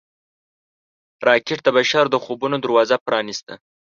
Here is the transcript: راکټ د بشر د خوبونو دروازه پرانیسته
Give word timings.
راکټ 1.27 1.59
د 1.63 1.67
بشر 1.77 2.05
د 2.09 2.15
خوبونو 2.23 2.57
دروازه 2.65 2.95
پرانیسته 3.05 3.53